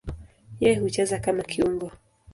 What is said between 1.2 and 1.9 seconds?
kama kiungo.